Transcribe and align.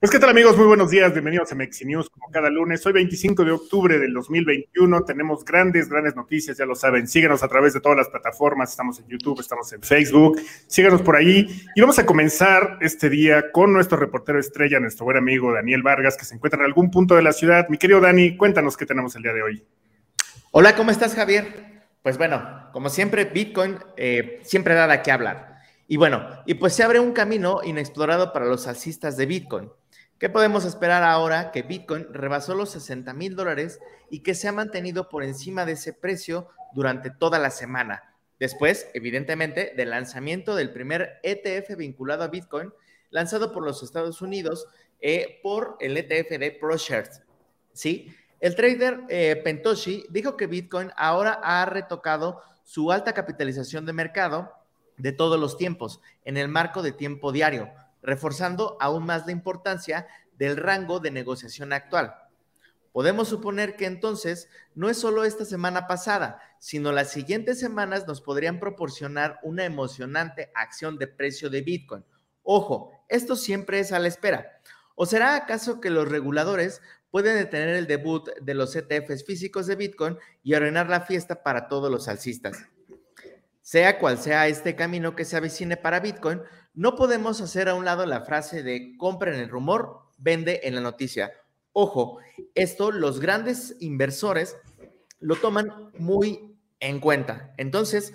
Pues 0.00 0.12
qué 0.12 0.20
tal 0.20 0.30
amigos, 0.30 0.56
muy 0.56 0.66
buenos 0.68 0.92
días, 0.92 1.10
bienvenidos 1.12 1.50
a 1.50 1.56
Mexi 1.56 1.84
News 1.84 2.08
como 2.08 2.30
cada 2.30 2.48
lunes. 2.50 2.86
Hoy 2.86 2.92
25 2.92 3.44
de 3.44 3.50
octubre 3.50 3.98
del 3.98 4.14
2021 4.14 5.02
tenemos 5.02 5.44
grandes, 5.44 5.88
grandes 5.88 6.14
noticias, 6.14 6.56
ya 6.56 6.66
lo 6.66 6.76
saben. 6.76 7.08
Síganos 7.08 7.42
a 7.42 7.48
través 7.48 7.74
de 7.74 7.80
todas 7.80 7.98
las 7.98 8.08
plataformas, 8.08 8.70
estamos 8.70 9.00
en 9.00 9.08
YouTube, 9.08 9.40
estamos 9.40 9.72
en 9.72 9.82
Facebook, 9.82 10.40
síganos 10.68 11.02
por 11.02 11.16
ahí. 11.16 11.48
Y 11.74 11.80
vamos 11.80 11.98
a 11.98 12.06
comenzar 12.06 12.78
este 12.80 13.10
día 13.10 13.50
con 13.50 13.72
nuestro 13.72 13.98
reportero 13.98 14.38
estrella, 14.38 14.78
nuestro 14.78 15.04
buen 15.04 15.16
amigo 15.16 15.52
Daniel 15.52 15.82
Vargas, 15.82 16.16
que 16.16 16.24
se 16.24 16.36
encuentra 16.36 16.60
en 16.60 16.66
algún 16.66 16.92
punto 16.92 17.16
de 17.16 17.22
la 17.22 17.32
ciudad. 17.32 17.68
Mi 17.68 17.76
querido 17.76 18.00
Dani, 18.00 18.36
cuéntanos 18.36 18.76
qué 18.76 18.86
tenemos 18.86 19.16
el 19.16 19.24
día 19.24 19.32
de 19.32 19.42
hoy. 19.42 19.66
Hola, 20.52 20.76
¿cómo 20.76 20.92
estás 20.92 21.16
Javier? 21.16 21.88
Pues 22.04 22.18
bueno, 22.18 22.70
como 22.72 22.88
siempre, 22.88 23.24
Bitcoin 23.24 23.78
eh, 23.96 24.38
siempre 24.44 24.74
da 24.74 24.86
de 24.86 25.02
qué 25.02 25.10
hablar. 25.10 25.56
Y 25.88 25.96
bueno, 25.96 26.24
y 26.46 26.54
pues 26.54 26.72
se 26.74 26.84
abre 26.84 27.00
un 27.00 27.10
camino 27.10 27.62
inexplorado 27.64 28.32
para 28.32 28.46
los 28.46 28.68
alcistas 28.68 29.16
de 29.16 29.26
Bitcoin. 29.26 29.70
¿Qué 30.18 30.28
podemos 30.28 30.64
esperar 30.64 31.04
ahora 31.04 31.52
que 31.52 31.62
Bitcoin 31.62 32.12
rebasó 32.12 32.56
los 32.56 32.70
60 32.70 33.14
mil 33.14 33.36
dólares 33.36 33.78
y 34.10 34.24
que 34.24 34.34
se 34.34 34.48
ha 34.48 34.52
mantenido 34.52 35.08
por 35.08 35.22
encima 35.22 35.64
de 35.64 35.72
ese 35.72 35.92
precio 35.92 36.48
durante 36.72 37.10
toda 37.10 37.38
la 37.38 37.50
semana? 37.50 38.16
Después, 38.40 38.90
evidentemente, 38.94 39.74
del 39.76 39.90
lanzamiento 39.90 40.56
del 40.56 40.72
primer 40.72 41.20
ETF 41.22 41.76
vinculado 41.76 42.24
a 42.24 42.28
Bitcoin, 42.28 42.72
lanzado 43.10 43.52
por 43.52 43.64
los 43.64 43.84
Estados 43.84 44.20
Unidos 44.20 44.66
eh, 45.00 45.38
por 45.40 45.76
el 45.78 45.96
ETF 45.96 46.30
de 46.30 46.50
ProShares. 46.50 47.22
¿Sí? 47.72 48.12
El 48.40 48.56
trader 48.56 49.02
eh, 49.08 49.40
Pentoshi 49.44 50.04
dijo 50.10 50.36
que 50.36 50.48
Bitcoin 50.48 50.90
ahora 50.96 51.38
ha 51.44 51.64
retocado 51.64 52.42
su 52.64 52.90
alta 52.90 53.12
capitalización 53.12 53.86
de 53.86 53.92
mercado 53.92 54.52
de 54.96 55.12
todos 55.12 55.38
los 55.38 55.56
tiempos 55.56 56.00
en 56.24 56.36
el 56.36 56.48
marco 56.48 56.82
de 56.82 56.90
tiempo 56.90 57.30
diario 57.30 57.70
reforzando 58.08 58.78
aún 58.80 59.04
más 59.04 59.26
la 59.26 59.32
importancia 59.32 60.06
del 60.38 60.56
rango 60.56 60.98
de 60.98 61.10
negociación 61.10 61.74
actual. 61.74 62.14
Podemos 62.90 63.28
suponer 63.28 63.76
que 63.76 63.84
entonces 63.84 64.48
no 64.74 64.88
es 64.88 64.96
solo 64.96 65.24
esta 65.24 65.44
semana 65.44 65.86
pasada, 65.86 66.40
sino 66.58 66.90
las 66.90 67.10
siguientes 67.10 67.60
semanas 67.60 68.06
nos 68.06 68.22
podrían 68.22 68.60
proporcionar 68.60 69.38
una 69.42 69.66
emocionante 69.66 70.50
acción 70.54 70.96
de 70.96 71.06
precio 71.06 71.50
de 71.50 71.60
Bitcoin. 71.60 72.02
Ojo, 72.42 72.92
esto 73.10 73.36
siempre 73.36 73.78
es 73.78 73.92
a 73.92 73.98
la 73.98 74.08
espera. 74.08 74.58
¿O 74.94 75.04
será 75.04 75.36
acaso 75.36 75.78
que 75.78 75.90
los 75.90 76.08
reguladores 76.08 76.80
pueden 77.10 77.36
detener 77.36 77.76
el 77.76 77.86
debut 77.86 78.30
de 78.40 78.54
los 78.54 78.74
ETFs 78.74 79.26
físicos 79.26 79.66
de 79.66 79.76
Bitcoin 79.76 80.16
y 80.42 80.54
arruinar 80.54 80.88
la 80.88 81.02
fiesta 81.02 81.42
para 81.42 81.68
todos 81.68 81.90
los 81.90 82.08
alcistas? 82.08 82.56
Sea 83.60 83.98
cual 83.98 84.16
sea 84.16 84.48
este 84.48 84.74
camino 84.74 85.14
que 85.14 85.26
se 85.26 85.36
avicine 85.36 85.76
para 85.76 86.00
Bitcoin, 86.00 86.40
no 86.78 86.94
podemos 86.94 87.40
hacer 87.40 87.68
a 87.68 87.74
un 87.74 87.84
lado 87.84 88.06
la 88.06 88.20
frase 88.20 88.62
de 88.62 88.96
compra 88.96 89.34
en 89.34 89.40
el 89.40 89.48
rumor, 89.48 90.02
vende 90.16 90.60
en 90.62 90.76
la 90.76 90.80
noticia. 90.80 91.32
Ojo, 91.72 92.18
esto 92.54 92.92
los 92.92 93.18
grandes 93.18 93.74
inversores 93.80 94.56
lo 95.18 95.34
toman 95.34 95.90
muy 95.98 96.56
en 96.78 97.00
cuenta. 97.00 97.52
Entonces, 97.56 98.14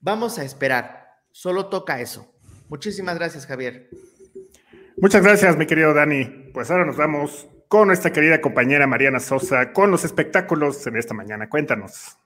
vamos 0.00 0.38
a 0.38 0.44
esperar. 0.44 1.18
Solo 1.32 1.66
toca 1.66 2.00
eso. 2.00 2.32
Muchísimas 2.70 3.18
gracias, 3.18 3.44
Javier. 3.46 3.90
Muchas 4.96 5.22
gracias, 5.22 5.58
mi 5.58 5.66
querido 5.66 5.92
Dani. 5.92 6.50
Pues 6.54 6.70
ahora 6.70 6.86
nos 6.86 6.96
vamos 6.96 7.46
con 7.68 7.88
nuestra 7.88 8.10
querida 8.10 8.40
compañera 8.40 8.86
Mariana 8.86 9.20
Sosa 9.20 9.74
con 9.74 9.90
los 9.90 10.06
espectáculos 10.06 10.86
en 10.86 10.96
esta 10.96 11.12
mañana. 11.12 11.50
Cuéntanos. 11.50 12.17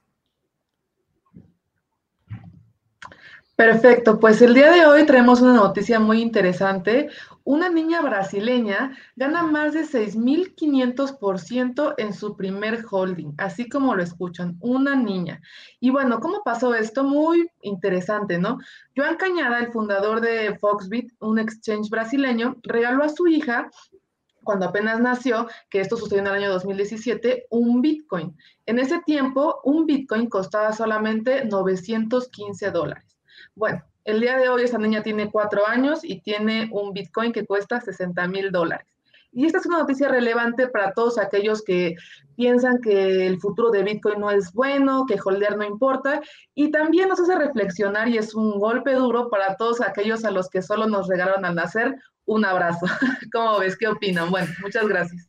Perfecto, 3.55 4.19
pues 4.19 4.41
el 4.41 4.55
día 4.55 4.71
de 4.71 4.87
hoy 4.87 5.05
traemos 5.05 5.39
una 5.39 5.53
noticia 5.53 5.99
muy 5.99 6.23
interesante. 6.23 7.09
Una 7.43 7.69
niña 7.69 8.01
brasileña 8.01 8.97
gana 9.15 9.43
más 9.43 9.73
de 9.73 9.85
6.500% 9.85 11.93
en 11.99 12.13
su 12.13 12.35
primer 12.35 12.83
holding, 12.89 13.33
así 13.37 13.69
como 13.69 13.93
lo 13.93 14.01
escuchan, 14.01 14.57
una 14.59 14.95
niña. 14.95 15.39
Y 15.79 15.91
bueno, 15.91 16.19
¿cómo 16.19 16.41
pasó 16.43 16.73
esto? 16.73 17.03
Muy 17.03 17.47
interesante, 17.61 18.39
¿no? 18.39 18.57
Joan 18.97 19.17
Cañada, 19.17 19.59
el 19.59 19.71
fundador 19.71 20.19
de 20.19 20.57
Foxbit, 20.57 21.11
un 21.19 21.37
exchange 21.37 21.91
brasileño, 21.91 22.55
regaló 22.63 23.03
a 23.03 23.09
su 23.09 23.27
hija 23.27 23.69
cuando 24.43 24.65
apenas 24.65 24.99
nació, 24.99 25.47
que 25.69 25.79
esto 25.79 25.95
sucedió 25.95 26.21
en 26.21 26.27
el 26.27 26.33
año 26.33 26.51
2017, 26.51 27.45
un 27.51 27.81
Bitcoin. 27.81 28.35
En 28.65 28.79
ese 28.79 28.99
tiempo, 29.05 29.61
un 29.63 29.85
Bitcoin 29.85 30.27
costaba 30.27 30.73
solamente 30.73 31.45
915 31.45 32.71
dólares. 32.71 33.12
Bueno, 33.55 33.83
el 34.05 34.19
día 34.19 34.37
de 34.37 34.49
hoy 34.49 34.63
esa 34.63 34.77
niña 34.77 35.03
tiene 35.03 35.31
cuatro 35.31 35.67
años 35.67 36.03
y 36.03 36.21
tiene 36.21 36.69
un 36.71 36.93
Bitcoin 36.93 37.31
que 37.31 37.45
cuesta 37.45 37.79
60 37.79 38.27
mil 38.27 38.51
dólares. 38.51 38.87
Y 39.31 39.45
esta 39.45 39.57
es 39.57 39.65
una 39.65 39.79
noticia 39.79 40.09
relevante 40.09 40.67
para 40.67 40.93
todos 40.93 41.17
aquellos 41.17 41.63
que 41.63 41.95
piensan 42.35 42.79
que 42.81 43.25
el 43.25 43.39
futuro 43.39 43.71
de 43.71 43.83
Bitcoin 43.83 44.19
no 44.19 44.29
es 44.29 44.53
bueno, 44.53 45.05
que 45.07 45.17
holdear 45.23 45.57
no 45.57 45.63
importa, 45.63 46.21
y 46.53 46.69
también 46.69 47.09
nos 47.09 47.19
hace 47.19 47.35
reflexionar 47.35 48.07
y 48.09 48.17
es 48.17 48.35
un 48.35 48.59
golpe 48.59 48.93
duro 48.93 49.29
para 49.29 49.55
todos 49.55 49.81
aquellos 49.81 50.23
a 50.23 50.31
los 50.31 50.49
que 50.49 50.61
solo 50.61 50.87
nos 50.87 51.07
regalaron 51.07 51.45
al 51.45 51.55
nacer 51.55 51.95
un 52.25 52.45
abrazo. 52.45 52.85
¿Cómo 53.33 53.59
ves? 53.59 53.75
¿Qué 53.75 53.87
opinan? 53.87 54.29
Bueno, 54.29 54.47
muchas 54.61 54.87
gracias. 54.87 55.27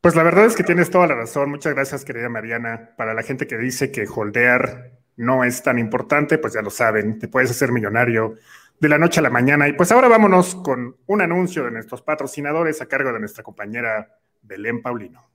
Pues 0.00 0.14
la 0.14 0.22
verdad 0.22 0.46
es 0.46 0.54
que 0.54 0.62
tienes 0.62 0.90
toda 0.90 1.08
la 1.08 1.16
razón. 1.16 1.50
Muchas 1.50 1.74
gracias, 1.74 2.04
querida 2.04 2.28
Mariana. 2.28 2.94
Para 2.96 3.12
la 3.14 3.24
gente 3.24 3.48
que 3.48 3.58
dice 3.58 3.90
que 3.90 4.06
holdear 4.06 4.97
no 5.18 5.44
es 5.44 5.62
tan 5.62 5.78
importante, 5.78 6.38
pues 6.38 6.54
ya 6.54 6.62
lo 6.62 6.70
saben, 6.70 7.18
te 7.18 7.28
puedes 7.28 7.50
hacer 7.50 7.72
millonario 7.72 8.36
de 8.80 8.88
la 8.88 8.98
noche 8.98 9.20
a 9.20 9.22
la 9.24 9.30
mañana. 9.30 9.68
Y 9.68 9.72
pues 9.72 9.90
ahora 9.90 10.08
vámonos 10.08 10.54
con 10.54 10.96
un 11.06 11.20
anuncio 11.20 11.64
de 11.64 11.72
nuestros 11.72 12.02
patrocinadores 12.02 12.80
a 12.80 12.86
cargo 12.86 13.12
de 13.12 13.18
nuestra 13.18 13.42
compañera 13.42 14.16
Belén 14.42 14.80
Paulino. 14.80 15.28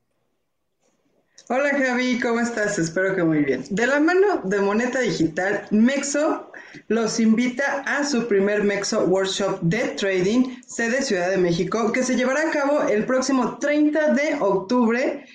Hola 1.50 1.72
Javi, 1.78 2.22
¿cómo 2.22 2.40
estás? 2.40 2.80
Espero 2.80 3.14
que 3.14 3.24
muy 3.24 3.44
bien. 3.44 3.66
De 3.70 3.86
la 3.86 4.00
mano 4.00 4.42
de 4.46 4.62
Moneta 4.62 5.02
Digital, 5.02 5.68
Mexo 5.72 6.54
los 6.88 7.20
invita 7.20 7.84
a 7.86 8.06
su 8.06 8.30
primer 8.30 8.64
Mexo 8.64 9.04
Workshop 9.04 9.60
de 9.62 9.90
Trading, 9.90 10.62
sede 10.66 11.02
Ciudad 11.02 11.30
de 11.30 11.38
México, 11.38 11.92
que 11.92 12.04
se 12.04 12.16
llevará 12.16 12.48
a 12.48 12.52
cabo 12.52 12.84
el 12.84 13.06
próximo 13.06 13.58
30 13.58 14.14
de 14.14 14.38
octubre 14.40 15.26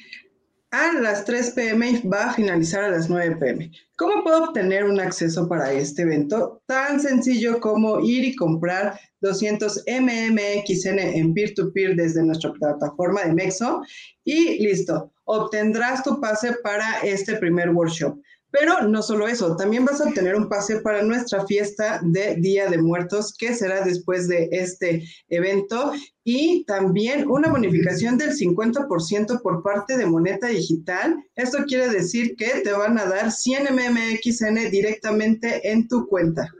a 0.71 0.93
las 0.93 1.25
3 1.25 1.53
pm 1.53 1.91
y 1.91 2.09
va 2.09 2.27
a 2.27 2.33
finalizar 2.35 2.85
a 2.85 2.91
las 2.91 3.09
9 3.09 3.37
pm. 3.37 3.71
¿Cómo 3.97 4.23
puedo 4.23 4.45
obtener 4.45 4.85
un 4.85 5.01
acceso 5.01 5.49
para 5.49 5.73
este 5.73 6.03
evento? 6.03 6.63
Tan 6.67 7.01
sencillo 7.01 7.61
como 7.61 8.01
ir 8.01 8.25
y 8.25 8.37
comprar 8.37 8.99
200 9.21 9.85
MMXN 9.87 10.99
en 10.99 11.35
peer-to-peer 11.35 11.97
desde 11.97 12.23
nuestra 12.23 12.53
plataforma 12.53 13.23
de 13.23 13.33
Mexo 13.33 13.81
y 14.25 14.63
listo, 14.63 15.11
obtendrás 15.25 16.03
tu 16.03 16.21
pase 16.21 16.53
para 16.63 17.01
este 17.01 17.37
primer 17.37 17.71
workshop. 17.71 18.19
Pero 18.51 18.83
no 18.89 19.03
solo 19.03 19.29
eso, 19.29 19.57
también 19.57 19.85
vas 19.85 20.01
a 20.01 20.05
obtener 20.05 20.35
un 20.35 20.49
pase 20.49 20.81
para 20.81 21.03
nuestra 21.03 21.45
fiesta 21.45 22.01
de 22.03 22.37
Día 22.37 22.69
de 22.69 22.79
Muertos, 22.79 23.35
que 23.39 23.55
será 23.55 23.83
después 23.83 24.27
de 24.27 24.49
este 24.51 25.05
evento, 25.29 25.93
y 26.25 26.65
también 26.65 27.29
una 27.29 27.51
bonificación 27.51 28.17
del 28.17 28.31
50% 28.31 29.43
por 29.43 29.63
parte 29.63 29.99
de 29.99 30.07
Moneta 30.07 30.49
Digital. 30.49 31.17
Esto 31.37 31.65
quiere 31.67 31.89
decir 31.89 32.37
que 32.37 32.61
te 32.65 32.73
van 32.73 32.99
a 32.99 33.05
dar 33.05 33.33
100 33.33 33.75
MMXN 33.75 34.71
directamente 34.71 35.71
en 35.71 35.87
tu 35.87 36.07
cuenta. 36.07 36.51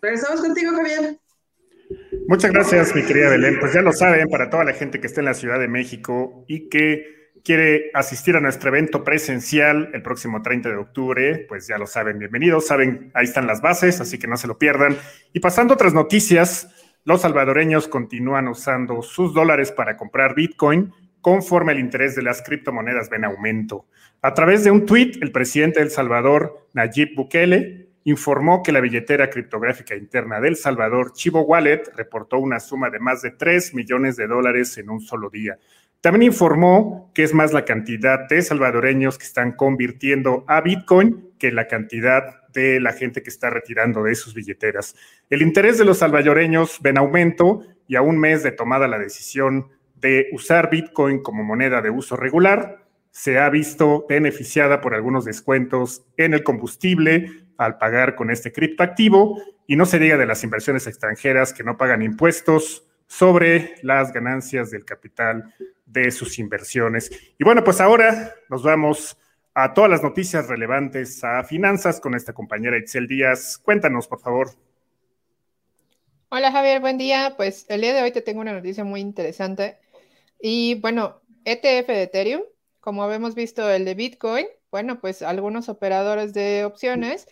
Regresamos 0.00 0.42
contigo, 0.42 0.72
Javier. 0.72 1.18
Muchas 2.26 2.52
gracias, 2.52 2.94
mi 2.94 3.02
querida 3.02 3.30
Belén. 3.30 3.58
Pues 3.58 3.72
ya 3.72 3.80
lo 3.80 3.92
saben, 3.92 4.28
para 4.28 4.50
toda 4.50 4.64
la 4.64 4.74
gente 4.74 5.00
que 5.00 5.06
está 5.06 5.22
en 5.22 5.26
la 5.26 5.34
Ciudad 5.34 5.58
de 5.58 5.68
México 5.68 6.44
y 6.46 6.68
que 6.68 7.17
quiere 7.44 7.90
asistir 7.94 8.36
a 8.36 8.40
nuestro 8.40 8.70
evento 8.70 9.04
presencial 9.04 9.90
el 9.92 10.02
próximo 10.02 10.42
30 10.42 10.68
de 10.68 10.76
octubre, 10.76 11.46
pues 11.48 11.66
ya 11.66 11.78
lo 11.78 11.86
saben, 11.86 12.18
bienvenidos, 12.18 12.66
saben, 12.66 13.10
ahí 13.14 13.24
están 13.24 13.46
las 13.46 13.60
bases, 13.60 14.00
así 14.00 14.18
que 14.18 14.26
no 14.26 14.36
se 14.36 14.46
lo 14.46 14.58
pierdan. 14.58 14.96
Y 15.32 15.40
pasando 15.40 15.72
a 15.72 15.76
otras 15.76 15.94
noticias, 15.94 16.68
los 17.04 17.22
salvadoreños 17.22 17.88
continúan 17.88 18.48
usando 18.48 19.02
sus 19.02 19.32
dólares 19.32 19.72
para 19.72 19.96
comprar 19.96 20.34
Bitcoin 20.34 20.92
conforme 21.20 21.72
el 21.72 21.78
interés 21.78 22.14
de 22.14 22.22
las 22.22 22.42
criptomonedas 22.42 23.10
ven 23.10 23.24
aumento. 23.24 23.86
A 24.22 24.34
través 24.34 24.64
de 24.64 24.70
un 24.70 24.86
tuit, 24.86 25.22
el 25.22 25.32
presidente 25.32 25.80
del 25.80 25.90
Salvador, 25.90 26.68
Nayib 26.72 27.14
Bukele, 27.14 27.88
informó 28.04 28.62
que 28.62 28.72
la 28.72 28.80
billetera 28.80 29.28
criptográfica 29.28 29.94
interna 29.94 30.40
del 30.40 30.56
Salvador, 30.56 31.12
Chivo 31.12 31.42
Wallet, 31.42 31.82
reportó 31.94 32.38
una 32.38 32.58
suma 32.58 32.90
de 32.90 32.98
más 32.98 33.22
de 33.22 33.32
3 33.32 33.74
millones 33.74 34.16
de 34.16 34.26
dólares 34.26 34.78
en 34.78 34.88
un 34.88 35.00
solo 35.00 35.28
día. 35.28 35.58
También 36.00 36.30
informó 36.30 37.10
que 37.12 37.24
es 37.24 37.34
más 37.34 37.52
la 37.52 37.64
cantidad 37.64 38.28
de 38.28 38.40
salvadoreños 38.42 39.18
que 39.18 39.24
están 39.24 39.52
convirtiendo 39.52 40.44
a 40.46 40.60
Bitcoin 40.60 41.30
que 41.38 41.50
la 41.50 41.66
cantidad 41.66 42.46
de 42.52 42.80
la 42.80 42.92
gente 42.92 43.22
que 43.22 43.30
está 43.30 43.50
retirando 43.50 44.04
de 44.04 44.14
sus 44.14 44.32
billeteras. 44.32 44.94
El 45.28 45.42
interés 45.42 45.76
de 45.76 45.84
los 45.84 45.98
salvadoreños 45.98 46.78
ven 46.80 46.98
aumento 46.98 47.62
y 47.88 47.96
a 47.96 48.02
un 48.02 48.18
mes 48.18 48.44
de 48.44 48.52
tomada 48.52 48.86
la 48.86 48.98
decisión 48.98 49.68
de 49.96 50.28
usar 50.32 50.70
Bitcoin 50.70 51.20
como 51.20 51.42
moneda 51.42 51.82
de 51.82 51.90
uso 51.90 52.14
regular, 52.14 52.84
se 53.10 53.38
ha 53.38 53.50
visto 53.50 54.06
beneficiada 54.08 54.80
por 54.80 54.94
algunos 54.94 55.24
descuentos 55.24 56.04
en 56.16 56.34
el 56.34 56.44
combustible 56.44 57.46
al 57.56 57.78
pagar 57.78 58.14
con 58.14 58.30
este 58.30 58.52
criptoactivo 58.52 59.42
y 59.66 59.74
no 59.74 59.86
se 59.86 59.98
diga 59.98 60.16
de 60.16 60.26
las 60.26 60.44
inversiones 60.44 60.86
extranjeras 60.86 61.52
que 61.52 61.64
no 61.64 61.76
pagan 61.76 62.02
impuestos 62.02 62.84
sobre 63.08 63.74
las 63.82 64.12
ganancias 64.12 64.70
del 64.70 64.84
capital 64.84 65.52
de 65.88 66.10
sus 66.10 66.38
inversiones. 66.38 67.10
Y 67.38 67.44
bueno, 67.44 67.64
pues 67.64 67.80
ahora 67.80 68.34
nos 68.48 68.62
vamos 68.62 69.16
a 69.54 69.74
todas 69.74 69.90
las 69.90 70.02
noticias 70.02 70.46
relevantes 70.46 71.24
a 71.24 71.42
finanzas 71.42 72.00
con 72.00 72.14
esta 72.14 72.32
compañera 72.32 72.78
Itzel 72.78 73.08
Díaz. 73.08 73.58
Cuéntanos, 73.58 74.06
por 74.06 74.20
favor. 74.20 74.50
Hola 76.28 76.52
Javier, 76.52 76.80
buen 76.80 76.98
día. 76.98 77.34
Pues 77.36 77.66
el 77.68 77.80
día 77.80 77.94
de 77.94 78.02
hoy 78.02 78.12
te 78.12 78.22
tengo 78.22 78.40
una 78.40 78.52
noticia 78.52 78.84
muy 78.84 79.00
interesante. 79.00 79.78
Y 80.40 80.74
bueno, 80.76 81.22
ETF 81.44 81.88
de 81.88 82.02
Ethereum, 82.02 82.42
como 82.80 83.02
habíamos 83.02 83.34
visto 83.34 83.68
el 83.70 83.84
de 83.84 83.94
Bitcoin, 83.94 84.46
bueno, 84.70 85.00
pues 85.00 85.22
algunos 85.22 85.68
operadores 85.68 86.34
de 86.34 86.64
opciones 86.64 87.26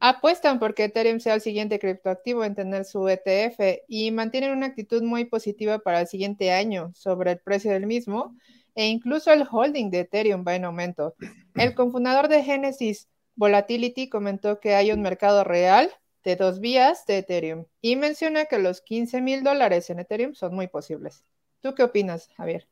apuestan 0.00 0.58
porque 0.58 0.84
Ethereum 0.84 1.20
sea 1.20 1.34
el 1.34 1.40
siguiente 1.40 1.78
criptoactivo 1.78 2.44
en 2.44 2.54
tener 2.54 2.84
su 2.84 3.08
ETF 3.08 3.82
y 3.88 4.10
mantienen 4.10 4.52
una 4.52 4.66
actitud 4.66 5.02
muy 5.02 5.24
positiva 5.24 5.78
para 5.78 6.00
el 6.00 6.06
siguiente 6.06 6.52
año 6.52 6.92
sobre 6.94 7.32
el 7.32 7.38
precio 7.38 7.72
del 7.72 7.86
mismo 7.86 8.36
e 8.74 8.86
incluso 8.86 9.32
el 9.32 9.46
holding 9.50 9.90
de 9.90 10.00
Ethereum 10.00 10.44
va 10.46 10.56
en 10.56 10.64
aumento. 10.64 11.14
El 11.54 11.74
cofundador 11.74 12.28
de 12.28 12.42
Genesis 12.42 13.08
Volatility 13.36 14.08
comentó 14.08 14.60
que 14.60 14.74
hay 14.74 14.92
un 14.92 15.02
mercado 15.02 15.44
real 15.44 15.90
de 16.24 16.36
dos 16.36 16.60
vías 16.60 17.06
de 17.06 17.18
Ethereum 17.18 17.66
y 17.80 17.96
menciona 17.96 18.46
que 18.46 18.58
los 18.58 18.80
15 18.80 19.20
mil 19.20 19.42
dólares 19.42 19.90
en 19.90 20.00
Ethereum 20.00 20.34
son 20.34 20.54
muy 20.54 20.68
posibles. 20.68 21.24
¿Tú 21.60 21.74
qué 21.74 21.82
opinas, 21.82 22.28
Javier? 22.36 22.68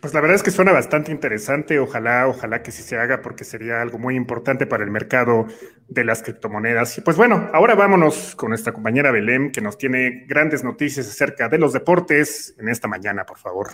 Pues 0.00 0.12
la 0.12 0.20
verdad 0.20 0.36
es 0.36 0.42
que 0.42 0.50
suena 0.50 0.70
bastante 0.72 1.10
interesante. 1.12 1.78
Ojalá, 1.78 2.28
ojalá 2.28 2.62
que 2.62 2.70
sí 2.70 2.82
se 2.82 2.98
haga 2.98 3.22
porque 3.22 3.44
sería 3.44 3.80
algo 3.80 3.98
muy 3.98 4.16
importante 4.16 4.66
para 4.66 4.84
el 4.84 4.90
mercado 4.90 5.46
de 5.88 6.04
las 6.04 6.22
criptomonedas. 6.22 6.98
Y 6.98 7.00
pues 7.00 7.16
bueno, 7.16 7.48
ahora 7.54 7.74
vámonos 7.74 8.36
con 8.36 8.50
nuestra 8.50 8.74
compañera 8.74 9.10
Belém 9.10 9.50
que 9.50 9.62
nos 9.62 9.78
tiene 9.78 10.26
grandes 10.28 10.62
noticias 10.62 11.08
acerca 11.08 11.48
de 11.48 11.58
los 11.58 11.72
deportes 11.72 12.54
en 12.58 12.68
esta 12.68 12.86
mañana, 12.86 13.24
por 13.24 13.38
favor. 13.38 13.68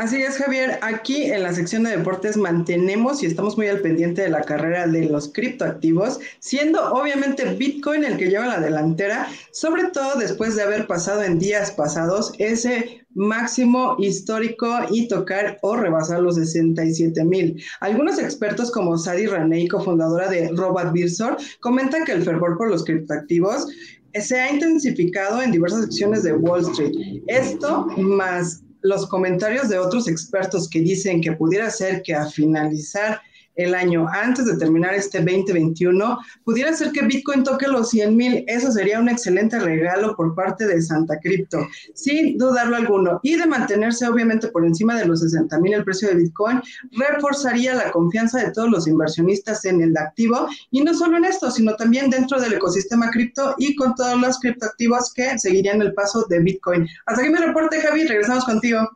Así 0.00 0.20
es, 0.20 0.36
Javier. 0.36 0.78
Aquí 0.82 1.24
en 1.24 1.42
la 1.42 1.54
sección 1.54 1.84
de 1.84 1.96
deportes 1.96 2.36
mantenemos 2.36 3.22
y 3.22 3.26
estamos 3.26 3.56
muy 3.56 3.66
al 3.68 3.80
pendiente 3.80 4.20
de 4.20 4.28
la 4.28 4.42
carrera 4.42 4.86
de 4.86 5.06
los 5.06 5.32
criptoactivos, 5.32 6.20
siendo 6.38 6.92
obviamente 6.92 7.54
Bitcoin 7.54 8.04
el 8.04 8.18
que 8.18 8.28
lleva 8.28 8.46
la 8.46 8.60
delantera, 8.60 9.26
sobre 9.52 9.84
todo 9.84 10.18
después 10.18 10.54
de 10.54 10.62
haber 10.62 10.86
pasado 10.86 11.22
en 11.22 11.38
días 11.38 11.70
pasados 11.70 12.34
ese 12.38 13.06
máximo 13.14 13.96
histórico 13.98 14.68
y 14.90 15.08
tocar 15.08 15.58
o 15.62 15.76
rebasar 15.76 16.20
los 16.20 16.34
67 16.34 17.24
mil. 17.24 17.62
Algunos 17.80 18.18
expertos 18.18 18.70
como 18.70 18.98
Sadi 18.98 19.26
Raney, 19.26 19.66
cofundadora 19.66 20.28
de 20.28 20.50
Robot 20.54 20.92
Birsor, 20.92 21.38
comentan 21.60 22.04
que 22.04 22.12
el 22.12 22.22
fervor 22.22 22.58
por 22.58 22.68
los 22.68 22.84
criptoactivos 22.84 23.66
se 24.12 24.38
ha 24.38 24.52
intensificado 24.52 25.40
en 25.40 25.52
diversas 25.52 25.82
secciones 25.82 26.22
de 26.22 26.34
Wall 26.34 26.62
Street. 26.70 27.22
Esto 27.26 27.86
más 27.96 28.62
los 28.82 29.06
comentarios 29.08 29.68
de 29.68 29.78
otros 29.78 30.08
expertos 30.08 30.68
que 30.68 30.80
dicen 30.80 31.20
que 31.20 31.32
pudiera 31.32 31.70
ser 31.70 32.02
que 32.02 32.14
a 32.14 32.26
finalizar 32.26 33.20
el 33.56 33.74
año 33.74 34.06
antes 34.08 34.46
de 34.46 34.56
terminar 34.56 34.94
este 34.94 35.18
2021, 35.18 36.18
pudiera 36.44 36.72
ser 36.74 36.92
que 36.92 37.04
Bitcoin 37.04 37.42
toque 37.42 37.66
los 37.66 37.90
100 37.90 38.16
mil. 38.16 38.44
Eso 38.46 38.70
sería 38.70 39.00
un 39.00 39.08
excelente 39.08 39.58
regalo 39.58 40.14
por 40.16 40.34
parte 40.34 40.66
de 40.66 40.80
Santa 40.80 41.18
Cripto, 41.20 41.66
sin 41.94 42.38
dudarlo 42.38 42.76
alguno. 42.76 43.20
Y 43.22 43.36
de 43.36 43.46
mantenerse 43.46 44.06
obviamente 44.08 44.48
por 44.48 44.64
encima 44.64 44.96
de 44.96 45.06
los 45.06 45.20
60 45.20 45.58
mil 45.60 45.74
el 45.74 45.84
precio 45.84 46.08
de 46.08 46.16
Bitcoin, 46.16 46.60
reforzaría 46.92 47.74
la 47.74 47.90
confianza 47.90 48.38
de 48.38 48.52
todos 48.52 48.70
los 48.70 48.86
inversionistas 48.86 49.64
en 49.64 49.80
el 49.82 49.96
activo. 49.96 50.48
Y 50.70 50.82
no 50.82 50.94
solo 50.94 51.16
en 51.16 51.24
esto, 51.24 51.50
sino 51.50 51.74
también 51.76 52.10
dentro 52.10 52.40
del 52.40 52.54
ecosistema 52.54 53.10
cripto 53.10 53.54
y 53.58 53.74
con 53.74 53.94
todos 53.94 54.20
los 54.20 54.38
criptoactivos 54.38 55.12
que 55.14 55.38
seguirían 55.38 55.80
el 55.82 55.94
paso 55.94 56.24
de 56.28 56.40
Bitcoin. 56.40 56.86
Hasta 57.06 57.22
aquí 57.22 57.30
mi 57.30 57.38
reporte, 57.38 57.80
Javi. 57.80 58.04
Regresamos 58.04 58.44
contigo. 58.44 58.88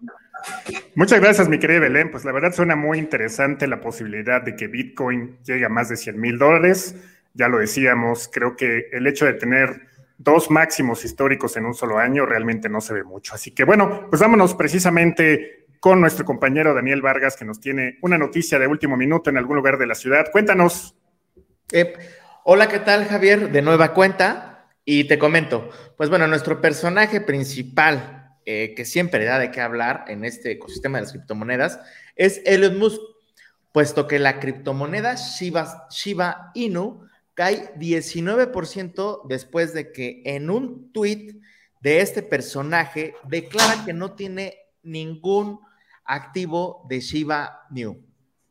Muchas 0.94 1.20
gracias, 1.20 1.48
mi 1.48 1.58
querida 1.58 1.80
Belén. 1.80 2.10
Pues 2.10 2.24
la 2.24 2.32
verdad 2.32 2.52
suena 2.52 2.76
muy 2.76 2.98
interesante 2.98 3.66
la 3.66 3.80
posibilidad 3.80 4.42
de 4.42 4.56
que 4.56 4.66
Bitcoin 4.66 5.38
llegue 5.44 5.64
a 5.64 5.68
más 5.68 5.88
de 5.88 5.96
100 5.96 6.20
mil 6.20 6.38
dólares. 6.38 6.96
Ya 7.34 7.48
lo 7.48 7.58
decíamos, 7.58 8.28
creo 8.32 8.56
que 8.56 8.88
el 8.92 9.06
hecho 9.06 9.24
de 9.24 9.34
tener 9.34 9.88
dos 10.18 10.50
máximos 10.50 11.04
históricos 11.04 11.56
en 11.56 11.64
un 11.64 11.74
solo 11.74 11.98
año 11.98 12.26
realmente 12.26 12.68
no 12.68 12.80
se 12.80 12.92
ve 12.92 13.04
mucho. 13.04 13.34
Así 13.34 13.52
que 13.52 13.64
bueno, 13.64 14.08
pues 14.10 14.20
vámonos 14.20 14.54
precisamente 14.54 15.66
con 15.80 16.00
nuestro 16.00 16.26
compañero 16.26 16.74
Daniel 16.74 17.00
Vargas, 17.00 17.36
que 17.36 17.46
nos 17.46 17.58
tiene 17.58 17.98
una 18.02 18.18
noticia 18.18 18.58
de 18.58 18.66
último 18.66 18.96
minuto 18.96 19.30
en 19.30 19.38
algún 19.38 19.56
lugar 19.56 19.78
de 19.78 19.86
la 19.86 19.94
ciudad. 19.94 20.26
Cuéntanos. 20.30 20.94
Eh, 21.72 21.94
hola, 22.44 22.68
¿qué 22.68 22.80
tal, 22.80 23.06
Javier? 23.06 23.50
De 23.50 23.62
nueva 23.62 23.94
cuenta. 23.94 24.68
Y 24.84 25.04
te 25.04 25.18
comento, 25.18 25.70
pues 25.96 26.10
bueno, 26.10 26.26
nuestro 26.26 26.60
personaje 26.60 27.20
principal 27.20 28.19
eh, 28.46 28.74
que 28.74 28.84
siempre 28.84 29.24
da 29.24 29.38
de 29.38 29.50
qué 29.50 29.60
hablar 29.60 30.04
en 30.08 30.24
este 30.24 30.52
ecosistema 30.52 30.98
de 30.98 31.02
las 31.02 31.12
criptomonedas 31.12 31.80
es 32.16 32.40
Elon 32.44 32.78
Musk, 32.78 33.00
puesto 33.72 34.06
que 34.06 34.18
la 34.18 34.40
criptomoneda 34.40 35.14
Shiba, 35.14 35.86
Shiba 35.90 36.50
Inu 36.54 37.06
cae 37.34 37.74
19% 37.74 39.26
después 39.28 39.72
de 39.74 39.92
que 39.92 40.22
en 40.24 40.50
un 40.50 40.92
tweet 40.92 41.40
de 41.80 42.00
este 42.00 42.22
personaje 42.22 43.14
declara 43.28 43.84
que 43.84 43.92
no 43.92 44.12
tiene 44.12 44.56
ningún 44.82 45.60
activo 46.04 46.86
de 46.88 47.00
Shiba 47.00 47.66
Inu. 47.74 48.04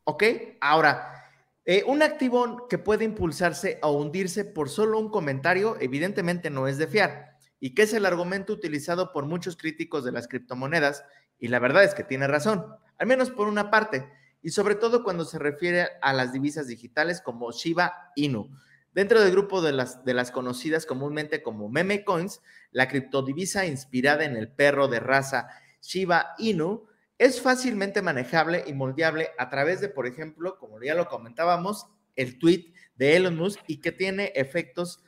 ¿Ok? 0.04 0.24
Ahora, 0.62 1.20
eh, 1.66 1.84
un 1.86 2.02
activo 2.02 2.68
que 2.68 2.78
puede 2.78 3.06
impulsarse 3.06 3.80
o 3.82 3.92
hundirse 3.92 4.46
por 4.46 4.70
solo 4.70 5.00
un 5.00 5.10
comentario, 5.10 5.78
evidentemente 5.80 6.50
no 6.50 6.68
es 6.68 6.78
de 6.78 6.88
fiar 6.88 7.29
y 7.60 7.74
que 7.74 7.84
es 7.84 7.94
el 7.94 8.06
argumento 8.06 8.54
utilizado 8.54 9.12
por 9.12 9.26
muchos 9.26 9.58
críticos 9.58 10.04
de 10.04 10.12
las 10.12 10.28
criptomonedas, 10.28 11.04
y 11.40 11.48
la 11.48 11.60
verdad 11.60 11.84
es 11.84 11.94
que 11.94 12.04
tiene 12.04 12.28
razón, 12.28 12.66
al 12.98 13.08
menos 13.08 13.32
por 13.32 13.48
una 13.48 13.72
parte, 13.72 14.10
y 14.42 14.52
sobre 14.52 14.76
todo 14.76 15.04
cuando 15.04 15.26
se 15.26 15.40
refiere 15.40 15.88
a 16.02 16.14
las 16.14 16.32
divisas 16.32 16.68
digitales 16.68 17.22
como 17.22 17.52
Shiba 17.52 18.12
Inu. 18.16 18.50
Dentro 18.94 19.22
del 19.22 19.32
grupo 19.32 19.62
de 19.62 19.72
las, 19.72 20.04
de 20.04 20.14
las 20.14 20.32
conocidas 20.32 20.86
comúnmente 20.86 21.44
como 21.44 21.70
meme 21.70 22.04
coins, 22.04 22.42
la 22.72 22.88
criptodivisa 22.88 23.66
inspirada 23.66 24.26
en 24.26 24.36
el 24.36 24.50
perro 24.50 24.88
de 24.88 25.00
raza 25.00 25.48
Shiba 25.82 26.34
Inu 26.38 26.88
es 27.18 27.42
fácilmente 27.42 28.02
manejable 28.02 28.64
y 28.66 28.74
moldeable 28.74 29.32
a 29.38 29.50
través 29.50 29.82
de, 29.82 29.90
por 29.90 30.08
ejemplo, 30.08 30.58
como 30.58 30.82
ya 30.82 30.96
lo 30.96 31.08
comentábamos, 31.08 31.88
el 32.16 32.40
tweet 32.40 32.74
de 32.96 33.18
Elon 33.18 33.36
Musk 33.36 33.60
y 33.68 33.82
que 33.82 33.92
tiene 33.92 34.32
efectos 34.36 35.04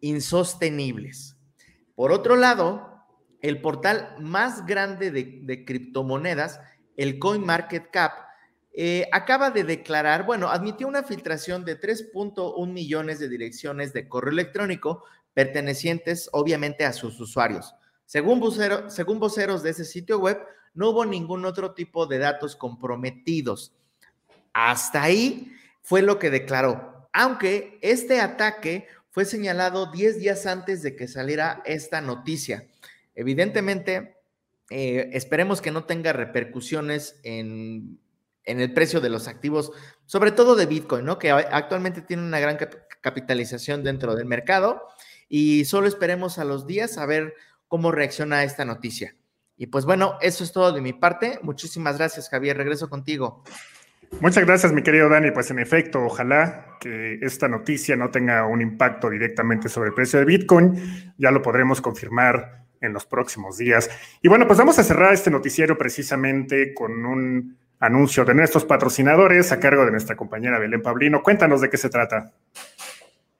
insostenibles. 0.00 1.36
Por 2.00 2.12
otro 2.12 2.34
lado, 2.34 3.04
el 3.42 3.60
portal 3.60 4.16
más 4.18 4.64
grande 4.64 5.10
de, 5.10 5.64
criptomonedas, 5.66 6.58
el 6.96 7.18
CoinMarketCap, 7.18 8.12
eh, 8.72 9.06
acaba 9.12 9.50
de 9.50 9.64
declarar, 9.64 10.24
bueno, 10.24 10.48
admitió 10.48 10.88
una 10.88 11.02
filtración 11.02 11.62
de 11.66 11.78
3.1 11.78 12.66
millones 12.72 13.18
de 13.18 13.28
direcciones 13.28 13.92
de 13.92 14.08
correo 14.08 14.32
electrónico 14.32 15.04
pertenecientes 15.34 16.30
obviamente 16.32 16.86
a 16.86 16.94
sus 16.94 17.20
usuarios. 17.20 17.74
Según, 18.06 18.50
según 18.88 19.18
voceros 19.18 19.62
de 19.62 19.68
ese 19.68 19.84
sitio 19.84 20.20
web, 20.20 20.38
no 20.72 20.88
hubo 20.88 21.04
ningún 21.04 21.44
otro 21.44 21.74
tipo 21.74 22.06
de 22.06 22.16
datos 22.16 22.56
comprometidos. 22.56 23.74
Hasta 24.54 25.02
ahí 25.02 25.52
fue 25.82 26.00
lo 26.00 26.18
que 26.18 26.30
declaró. 26.30 27.08
Aunque 27.12 27.78
este 27.82 28.22
ataque 28.22 28.86
fue 29.10 29.24
señalado 29.24 29.90
10 29.90 30.18
días 30.18 30.46
antes 30.46 30.82
de 30.82 30.96
que 30.96 31.08
saliera 31.08 31.62
esta 31.64 32.00
noticia. 32.00 32.68
Evidentemente, 33.14 34.16
eh, 34.70 35.10
esperemos 35.12 35.60
que 35.60 35.72
no 35.72 35.84
tenga 35.84 36.12
repercusiones 36.12 37.20
en, 37.24 37.98
el 38.44 38.72
precio 38.72 39.00
de 39.00 39.10
los 39.10 39.28
activos, 39.28 39.72
sobre 40.06 40.32
todo 40.32 40.56
de 40.56 40.66
Bitcoin, 40.66 41.04
¿no? 41.04 41.18
Que 41.18 41.30
actualmente 41.30 42.02
tiene 42.02 42.22
una 42.22 42.40
gran 42.40 42.58
capitalización 43.00 43.84
dentro 43.84 44.16
del 44.16 44.26
mercado 44.26 44.82
y 45.28 45.64
solo 45.66 45.86
esperemos 45.86 46.38
a 46.38 46.44
los 46.44 46.66
días 46.66 46.98
a 46.98 47.06
ver 47.06 47.34
cómo 47.68 47.92
reacciona 47.92 48.42
esta 48.42 48.64
noticia. 48.64 49.14
Y 49.56 49.66
pues 49.66 49.84
bueno, 49.84 50.16
eso 50.20 50.42
es 50.42 50.52
todo 50.52 50.72
de 50.72 50.80
mi 50.80 50.92
parte. 50.92 51.38
Muchísimas 51.42 51.98
gracias, 51.98 52.28
Javier. 52.28 52.56
Regreso 52.56 52.88
contigo. 52.88 53.44
Muchas 54.18 54.44
gracias, 54.44 54.72
mi 54.72 54.82
querido 54.82 55.08
Dani. 55.08 55.30
Pues 55.30 55.50
en 55.50 55.58
efecto, 55.60 56.04
ojalá 56.04 56.76
que 56.80 57.18
esta 57.22 57.48
noticia 57.48 57.96
no 57.96 58.10
tenga 58.10 58.46
un 58.46 58.60
impacto 58.60 59.08
directamente 59.08 59.68
sobre 59.68 59.90
el 59.90 59.94
precio 59.94 60.18
de 60.18 60.24
Bitcoin. 60.24 61.14
Ya 61.16 61.30
lo 61.30 61.42
podremos 61.42 61.80
confirmar 61.80 62.64
en 62.80 62.92
los 62.92 63.06
próximos 63.06 63.58
días. 63.58 63.88
Y 64.22 64.28
bueno, 64.28 64.46
pues 64.46 64.58
vamos 64.58 64.78
a 64.78 64.84
cerrar 64.84 65.12
este 65.12 65.30
noticiero 65.30 65.78
precisamente 65.78 66.74
con 66.74 67.04
un 67.04 67.56
anuncio 67.78 68.24
de 68.24 68.34
nuestros 68.34 68.64
patrocinadores 68.64 69.52
a 69.52 69.60
cargo 69.60 69.84
de 69.84 69.90
nuestra 69.90 70.16
compañera 70.16 70.58
Belén 70.58 70.82
Pablino. 70.82 71.22
Cuéntanos 71.22 71.60
de 71.60 71.70
qué 71.70 71.76
se 71.76 71.88
trata. 71.88 72.32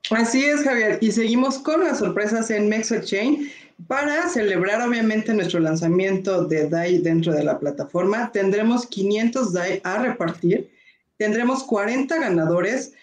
Así 0.09 0.43
es, 0.43 0.63
Javier. 0.63 0.97
Y 1.01 1.11
seguimos 1.11 1.59
con 1.59 1.83
las 1.83 1.99
sorpresas 1.99 2.49
en 2.49 2.67
Mex 2.67 2.91
Exchange. 2.91 3.49
Para 3.87 4.27
celebrar 4.29 4.81
obviamente 4.87 5.33
nuestro 5.33 5.59
lanzamiento 5.59 6.45
de 6.45 6.67
DAI 6.67 6.99
dentro 6.99 7.33
de 7.33 7.43
la 7.43 7.59
plataforma, 7.59 8.31
tendremos 8.31 8.85
500 8.85 9.53
DAI 9.53 9.81
a 9.83 10.01
repartir, 10.01 10.69
tendremos 11.17 11.63
40 11.63 12.19
ganadores 12.19 12.93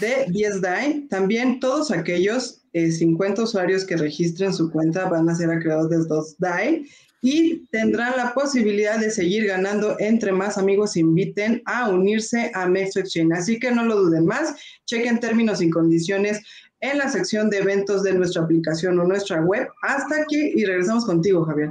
de 0.00 0.26
10 0.28 0.60
DAI. 0.60 1.06
También 1.08 1.60
todos 1.60 1.90
aquellos 1.90 2.62
50 2.72 3.40
eh, 3.40 3.44
usuarios 3.44 3.84
que 3.84 3.96
registren 3.96 4.54
su 4.54 4.70
cuenta 4.70 5.08
van 5.08 5.28
a 5.28 5.34
ser 5.34 5.50
acreedores 5.50 5.90
de 5.90 6.06
2 6.06 6.38
DAI 6.38 6.86
y 7.24 7.66
tendrán 7.70 8.16
la 8.16 8.34
posibilidad 8.34 8.98
de 8.98 9.10
seguir 9.10 9.46
ganando 9.46 9.96
entre 10.00 10.32
más 10.32 10.58
amigos 10.58 10.96
inviten 10.96 11.62
a 11.66 11.88
unirse 11.88 12.50
a 12.52 12.66
Mexo 12.66 12.98
Exchange. 12.98 13.32
Así 13.38 13.60
que 13.60 13.70
no 13.70 13.84
lo 13.84 13.96
duden 13.96 14.26
más, 14.26 14.56
chequen 14.86 15.20
términos 15.20 15.62
y 15.62 15.70
condiciones 15.70 16.42
en 16.82 16.98
la 16.98 17.08
sección 17.08 17.48
de 17.48 17.58
eventos 17.58 18.02
de 18.02 18.12
nuestra 18.12 18.42
aplicación 18.42 18.98
o 18.98 19.04
nuestra 19.04 19.40
web. 19.40 19.68
Hasta 19.82 20.22
aquí 20.22 20.52
y 20.54 20.64
regresamos 20.64 21.06
contigo, 21.06 21.44
Javier. 21.44 21.70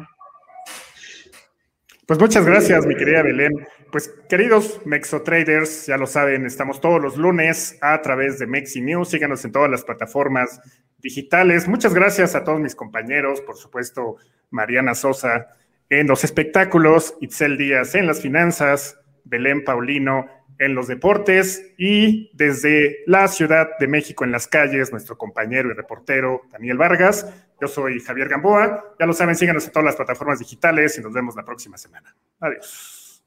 Pues 2.08 2.20
muchas 2.20 2.46
gracias, 2.46 2.86
mi 2.86 2.96
querida 2.96 3.22
Belén. 3.22 3.68
Pues 3.92 4.12
queridos 4.30 4.82
Mexo 4.86 5.22
Traders, 5.22 5.86
ya 5.86 5.98
lo 5.98 6.08
saben, 6.08 6.46
estamos 6.46 6.80
todos 6.80 7.02
los 7.02 7.18
lunes 7.18 7.78
a 7.82 8.02
través 8.02 8.40
de 8.40 8.48
Mexi 8.48 8.82
News. 8.82 9.10
Síganos 9.10 9.46
en 9.46 9.52
todas 9.52 9.70
las 9.70 9.84
plataformas 9.84 10.60
digitales. 10.98 11.68
Muchas 11.68 11.94
gracias 11.94 12.34
a 12.34 12.44
todos 12.44 12.60
mis 12.60 12.76
compañeros, 12.76 13.42
por 13.42 13.58
supuesto, 13.58 14.16
Mariana 14.50 14.96
Sosa 14.96 15.56
en 15.90 16.08
los 16.08 16.24
espectáculos, 16.24 17.16
Itzel 17.20 17.58
Díaz 17.58 17.96
en 17.96 18.08
las 18.08 18.22
finanzas, 18.22 18.98
Belén 19.26 19.66
Paulino 19.66 20.26
en 20.62 20.76
los 20.76 20.88
deportes 20.88 21.74
y 21.76 22.30
desde 22.34 23.00
la 23.08 23.28
Ciudad 23.28 23.78
de 23.80 23.88
México 23.88 24.24
en 24.24 24.32
las 24.32 24.48
calles, 24.48 24.92
nuestro 24.92 25.18
compañero 25.18 25.72
y 25.72 25.74
reportero 25.74 26.44
Daniel 26.52 26.78
Vargas. 26.78 27.26
Yo 27.60 27.68
soy 27.68 28.00
Javier 28.00 28.30
Gamboa. 28.30 28.94
Ya 29.00 29.08
lo 29.08 29.14
saben, 29.14 29.36
síganos 29.36 29.66
en 29.66 29.72
todas 29.72 29.86
las 29.86 29.96
plataformas 29.96 30.38
digitales 30.38 30.96
y 31.00 31.02
nos 31.02 31.14
vemos 31.14 31.36
la 31.36 31.44
próxima 31.44 31.78
semana. 31.78 32.16
Adiós. 32.40 33.24